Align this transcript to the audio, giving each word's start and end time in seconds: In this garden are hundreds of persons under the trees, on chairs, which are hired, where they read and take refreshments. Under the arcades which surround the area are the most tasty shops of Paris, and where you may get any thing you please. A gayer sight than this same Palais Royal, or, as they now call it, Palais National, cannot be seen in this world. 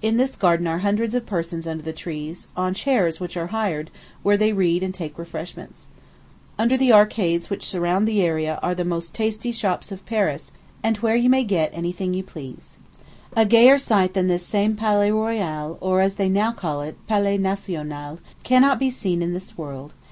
In 0.00 0.16
this 0.16 0.36
garden 0.36 0.68
are 0.68 0.78
hundreds 0.78 1.16
of 1.16 1.26
persons 1.26 1.66
under 1.66 1.82
the 1.82 1.92
trees, 1.92 2.46
on 2.56 2.72
chairs, 2.72 3.18
which 3.18 3.36
are 3.36 3.48
hired, 3.48 3.90
where 4.22 4.36
they 4.36 4.52
read 4.52 4.84
and 4.84 4.94
take 4.94 5.18
refreshments. 5.18 5.88
Under 6.56 6.76
the 6.76 6.92
arcades 6.92 7.50
which 7.50 7.66
surround 7.66 8.06
the 8.06 8.22
area 8.22 8.60
are 8.62 8.76
the 8.76 8.84
most 8.84 9.12
tasty 9.12 9.50
shops 9.50 9.90
of 9.90 10.06
Paris, 10.06 10.52
and 10.84 10.98
where 10.98 11.16
you 11.16 11.28
may 11.28 11.42
get 11.42 11.72
any 11.74 11.90
thing 11.90 12.14
you 12.14 12.22
please. 12.22 12.78
A 13.36 13.44
gayer 13.44 13.76
sight 13.76 14.14
than 14.14 14.28
this 14.28 14.46
same 14.46 14.76
Palais 14.76 15.10
Royal, 15.10 15.78
or, 15.80 16.00
as 16.00 16.14
they 16.14 16.28
now 16.28 16.52
call 16.52 16.80
it, 16.82 16.96
Palais 17.08 17.36
National, 17.36 18.20
cannot 18.44 18.78
be 18.78 18.88
seen 18.88 19.20
in 19.20 19.34
this 19.34 19.58
world. 19.58 19.94